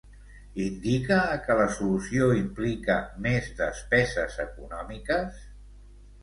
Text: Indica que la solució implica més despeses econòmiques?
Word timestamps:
Indica 0.61 1.17
que 1.43 1.57
la 1.59 1.67
solució 1.75 2.29
implica 2.37 2.95
més 3.27 3.51
despeses 3.61 4.41
econòmiques? 4.47 5.47